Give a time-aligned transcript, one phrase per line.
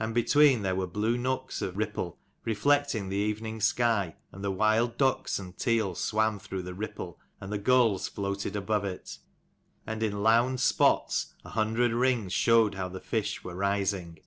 [0.00, 4.98] And between, there were blue nooks of ripple reflecting the evening sky, and the wild
[4.98, 9.16] ducks and teal swam through the ripple, and the gulls floated above it:
[9.86, 14.18] and in lound spots a hundred rings showed how the fish were rising.